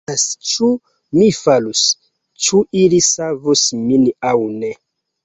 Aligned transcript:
Mi 0.09 0.13
scivolas 0.21 0.51
ĉu 0.51 0.69
mi 1.19 1.27
falus, 1.41 1.83
ĉu 2.47 2.63
ili 2.85 3.03
savus 3.11 3.67
min 3.83 4.09
aŭ 4.31 4.35
ne 4.57 4.73